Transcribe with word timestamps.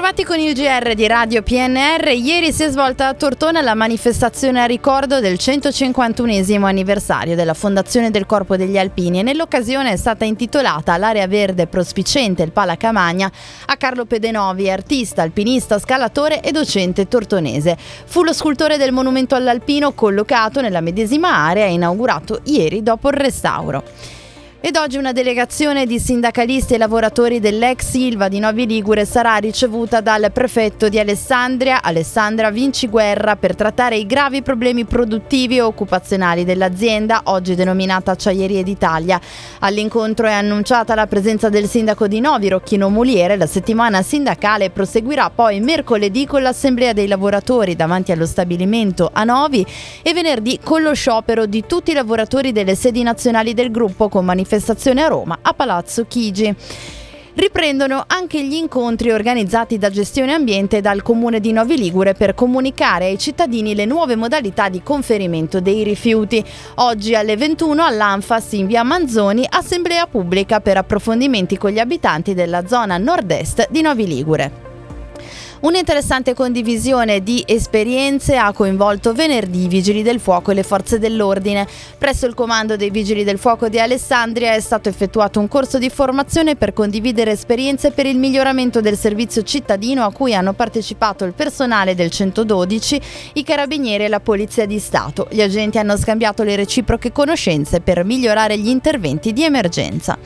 Bentrovati 0.00 0.24
con 0.24 0.40
il 0.40 0.54
GR 0.54 0.94
di 0.94 1.06
Radio 1.06 1.42
PNR. 1.42 2.08
Ieri 2.14 2.54
si 2.54 2.62
è 2.62 2.70
svolta 2.70 3.08
a 3.08 3.12
Tortona 3.12 3.60
la 3.60 3.74
manifestazione 3.74 4.62
a 4.62 4.64
ricordo 4.64 5.20
del 5.20 5.36
151 5.36 6.64
anniversario 6.64 7.36
della 7.36 7.52
fondazione 7.52 8.10
del 8.10 8.24
Corpo 8.24 8.56
degli 8.56 8.78
Alpini 8.78 9.18
e 9.18 9.22
nell'occasione 9.22 9.92
è 9.92 9.96
stata 9.96 10.24
intitolata 10.24 10.96
l'area 10.96 11.26
verde 11.26 11.66
prospicente 11.66 12.42
il 12.42 12.50
Palacamagna 12.50 13.30
a 13.66 13.76
Carlo 13.76 14.06
Pedenovi, 14.06 14.70
artista, 14.70 15.20
alpinista, 15.20 15.78
scalatore 15.78 16.40
e 16.40 16.50
docente 16.50 17.06
tortonese. 17.06 17.76
Fu 18.06 18.22
lo 18.22 18.32
scultore 18.32 18.78
del 18.78 18.92
monumento 18.92 19.34
all'alpino 19.34 19.92
collocato 19.92 20.62
nella 20.62 20.80
medesima 20.80 21.28
area 21.28 21.66
e 21.66 21.72
inaugurato 21.72 22.40
ieri 22.44 22.82
dopo 22.82 23.10
il 23.10 23.16
restauro. 23.16 23.84
Ed 24.62 24.76
oggi 24.76 24.98
una 24.98 25.12
delegazione 25.12 25.86
di 25.86 25.98
sindacalisti 25.98 26.74
e 26.74 26.76
lavoratori 26.76 27.40
dell'ex 27.40 27.88
Silva 27.92 28.28
di 28.28 28.38
Novi 28.38 28.66
Ligure 28.66 29.06
sarà 29.06 29.36
ricevuta 29.36 30.02
dal 30.02 30.30
prefetto 30.34 30.90
di 30.90 30.98
Alessandria, 30.98 31.82
Alessandra 31.82 32.50
Vinciguerra, 32.50 33.36
per 33.36 33.54
trattare 33.54 33.96
i 33.96 34.04
gravi 34.04 34.42
problemi 34.42 34.84
produttivi 34.84 35.56
e 35.56 35.62
occupazionali 35.62 36.44
dell'azienda, 36.44 37.22
oggi 37.24 37.54
denominata 37.54 38.10
Acciaierie 38.10 38.62
d'Italia. 38.62 39.18
All'incontro 39.60 40.26
è 40.26 40.32
annunciata 40.32 40.94
la 40.94 41.06
presenza 41.06 41.48
del 41.48 41.66
sindaco 41.66 42.06
di 42.06 42.20
Novi, 42.20 42.50
Rocchino 42.50 42.90
Muliere. 42.90 43.38
La 43.38 43.46
settimana 43.46 44.02
sindacale 44.02 44.68
proseguirà 44.68 45.30
poi 45.30 45.60
mercoledì 45.60 46.26
con 46.26 46.42
l'assemblea 46.42 46.92
dei 46.92 47.06
lavoratori 47.06 47.74
davanti 47.74 48.12
allo 48.12 48.26
stabilimento 48.26 49.08
a 49.10 49.24
Novi 49.24 49.64
e 50.02 50.12
venerdì 50.12 50.60
con 50.62 50.82
lo 50.82 50.92
sciopero 50.92 51.46
di 51.46 51.64
tutti 51.66 51.92
i 51.92 51.94
lavoratori 51.94 52.52
delle 52.52 52.74
sedi 52.74 53.02
nazionali 53.02 53.54
del 53.54 53.70
gruppo 53.70 54.10
con 54.10 54.22
manifestazioni 54.22 54.48
manifestazione 54.50 55.02
a 55.04 55.06
Roma 55.06 55.38
a 55.42 55.54
Palazzo 55.54 56.04
Chigi. 56.06 56.52
Riprendono 57.32 58.02
anche 58.08 58.44
gli 58.44 58.54
incontri 58.54 59.12
organizzati 59.12 59.78
da 59.78 59.88
Gestione 59.88 60.32
Ambiente 60.32 60.78
e 60.78 60.80
dal 60.80 61.02
Comune 61.02 61.38
di 61.38 61.52
Novi 61.52 61.78
Ligure 61.78 62.14
per 62.14 62.34
comunicare 62.34 63.04
ai 63.04 63.18
cittadini 63.18 63.76
le 63.76 63.84
nuove 63.84 64.16
modalità 64.16 64.68
di 64.68 64.82
conferimento 64.82 65.60
dei 65.60 65.84
rifiuti. 65.84 66.44
Oggi 66.76 67.14
alle 67.14 67.36
21 67.36 67.84
all'Anfas 67.84 68.52
in 68.52 68.66
via 68.66 68.82
Manzoni, 68.82 69.46
assemblea 69.48 70.08
pubblica 70.08 70.60
per 70.60 70.78
approfondimenti 70.78 71.56
con 71.56 71.70
gli 71.70 71.78
abitanti 71.78 72.34
della 72.34 72.66
zona 72.66 72.98
nord-est 72.98 73.68
di 73.70 73.80
Novi 73.80 74.06
Ligure. 74.08 74.69
Un'interessante 75.60 76.32
condivisione 76.32 77.22
di 77.22 77.44
esperienze 77.46 78.38
ha 78.38 78.50
coinvolto 78.54 79.12
venerdì 79.12 79.64
i 79.64 79.68
Vigili 79.68 80.02
del 80.02 80.18
Fuoco 80.18 80.52
e 80.52 80.54
le 80.54 80.62
Forze 80.62 80.98
dell'Ordine. 80.98 81.66
Presso 81.98 82.24
il 82.24 82.32
comando 82.32 82.76
dei 82.76 82.88
Vigili 82.88 83.24
del 83.24 83.36
Fuoco 83.36 83.68
di 83.68 83.78
Alessandria 83.78 84.54
è 84.54 84.60
stato 84.60 84.88
effettuato 84.88 85.38
un 85.38 85.48
corso 85.48 85.76
di 85.76 85.90
formazione 85.90 86.56
per 86.56 86.72
condividere 86.72 87.32
esperienze 87.32 87.90
per 87.90 88.06
il 88.06 88.16
miglioramento 88.16 88.80
del 88.80 88.96
servizio 88.96 89.42
cittadino 89.42 90.02
a 90.02 90.12
cui 90.12 90.34
hanno 90.34 90.54
partecipato 90.54 91.26
il 91.26 91.34
personale 91.34 91.94
del 91.94 92.10
112, 92.10 93.00
i 93.34 93.44
carabinieri 93.44 94.04
e 94.04 94.08
la 94.08 94.20
Polizia 94.20 94.64
di 94.64 94.78
Stato. 94.78 95.28
Gli 95.30 95.42
agenti 95.42 95.76
hanno 95.76 95.98
scambiato 95.98 96.42
le 96.42 96.56
reciproche 96.56 97.12
conoscenze 97.12 97.80
per 97.80 98.02
migliorare 98.02 98.56
gli 98.56 98.68
interventi 98.68 99.34
di 99.34 99.44
emergenza. 99.44 100.16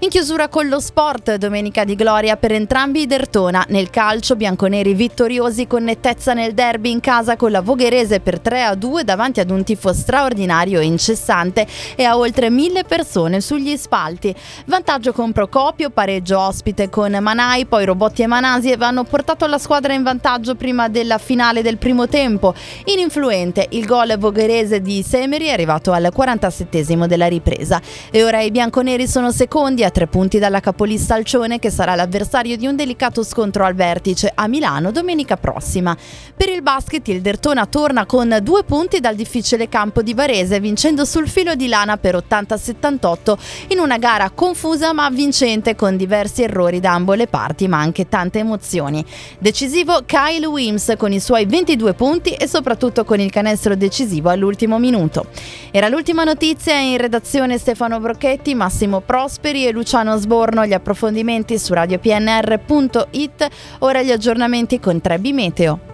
In 0.00 0.10
chiusura 0.10 0.46
con 0.46 0.68
lo 0.68 0.78
sport, 0.78 1.34
domenica 1.34 1.82
di 1.82 1.96
gloria 1.96 2.36
per 2.36 2.52
entrambi 2.52 3.00
i 3.00 3.06
Dertona. 3.06 3.66
Nel 3.70 3.90
calcio, 3.90 4.36
bianconeri 4.36 4.94
vittoriosi 4.94 5.66
con 5.66 5.82
nettezza 5.82 6.34
nel 6.34 6.54
derby 6.54 6.92
in 6.92 7.00
casa 7.00 7.34
con 7.34 7.50
la 7.50 7.62
Vogherese 7.62 8.20
per 8.20 8.38
3 8.38 8.62
a 8.62 8.74
2 8.76 9.02
davanti 9.02 9.40
ad 9.40 9.50
un 9.50 9.64
tifo 9.64 9.92
straordinario 9.92 10.78
e 10.78 10.84
incessante 10.84 11.66
e 11.96 12.04
a 12.04 12.16
oltre 12.16 12.48
mille 12.48 12.84
persone 12.84 13.40
sugli 13.40 13.76
spalti. 13.76 14.32
Vantaggio 14.66 15.12
con 15.12 15.32
Procopio, 15.32 15.90
pareggio 15.90 16.38
ospite 16.38 16.88
con 16.88 17.18
Manai, 17.20 17.66
poi 17.66 17.84
Robotti 17.84 18.22
e 18.22 18.28
Manasiev 18.28 18.80
hanno 18.80 19.02
portato 19.02 19.48
la 19.48 19.58
squadra 19.58 19.94
in 19.94 20.04
vantaggio 20.04 20.54
prima 20.54 20.88
della 20.88 21.18
finale 21.18 21.60
del 21.60 21.76
primo 21.76 22.06
tempo. 22.06 22.54
Ininfluente, 22.84 23.66
il 23.70 23.84
gol 23.84 24.16
vogherese 24.16 24.80
di 24.80 25.02
Semeri 25.02 25.46
è 25.46 25.54
arrivato 25.54 25.90
al 25.90 26.10
47 26.14 27.06
della 27.08 27.26
ripresa. 27.26 27.82
E 28.12 28.22
ora 28.22 28.40
i 28.42 28.52
bianconeri 28.52 29.08
sono 29.08 29.32
secondi 29.32 29.86
a 29.88 29.90
tre 29.90 30.06
punti 30.06 30.38
dalla 30.38 30.60
capolista 30.60 31.14
Alcione 31.14 31.58
che 31.58 31.70
sarà 31.70 31.94
l'avversario 31.94 32.56
di 32.56 32.66
un 32.66 32.76
delicato 32.76 33.22
scontro 33.22 33.64
al 33.64 33.74
vertice 33.74 34.30
a 34.34 34.46
Milano 34.46 34.92
domenica 34.92 35.36
prossima. 35.36 35.96
Per 36.36 36.48
il 36.48 36.62
basket 36.62 37.08
il 37.08 37.20
Dertona 37.20 37.66
torna 37.66 38.06
con 38.06 38.38
due 38.42 38.64
punti 38.64 39.00
dal 39.00 39.14
difficile 39.14 39.68
campo 39.68 40.02
di 40.02 40.14
Varese 40.14 40.60
vincendo 40.60 41.04
sul 41.04 41.28
filo 41.28 41.54
di 41.54 41.68
lana 41.68 41.96
per 41.96 42.16
80-78 42.16 43.38
in 43.68 43.78
una 43.78 43.96
gara 43.98 44.30
confusa 44.30 44.92
ma 44.92 45.08
vincente 45.08 45.74
con 45.74 45.96
diversi 45.96 46.42
errori 46.42 46.80
da 46.80 46.92
ambo 46.92 47.14
le 47.14 47.26
parti 47.26 47.66
ma 47.66 47.78
anche 47.78 48.08
tante 48.08 48.40
emozioni. 48.40 49.04
Decisivo 49.38 50.02
Kyle 50.04 50.46
Wims 50.46 50.94
con 50.98 51.12
i 51.12 51.20
suoi 51.20 51.46
22 51.46 51.94
punti 51.94 52.34
e 52.34 52.46
soprattutto 52.46 53.04
con 53.04 53.20
il 53.20 53.30
canestro 53.30 53.74
decisivo 53.74 54.28
all'ultimo 54.28 54.78
minuto. 54.78 55.26
Era 55.70 55.88
l'ultima 55.88 56.24
notizia 56.24 56.76
in 56.78 56.98
redazione 56.98 57.56
Stefano 57.56 57.98
Brocchetti, 58.00 58.54
Massimo 58.54 59.00
Prosperi 59.00 59.66
e 59.66 59.72
Luciano 59.78 60.16
Sborno, 60.16 60.66
gli 60.66 60.72
approfondimenti 60.72 61.56
su 61.56 61.72
radiopnr.it, 61.72 63.48
ora 63.78 64.02
gli 64.02 64.10
aggiornamenti 64.10 64.80
con 64.80 65.00
Trebi 65.00 65.32
Meteo. 65.32 65.87